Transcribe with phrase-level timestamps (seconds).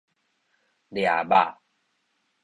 [0.89, 1.59] 掠肉